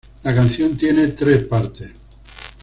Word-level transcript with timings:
La 0.23 0.33
canción 0.33 0.75
tiene 0.75 1.09
tres 1.09 1.43
partes. 1.43 1.91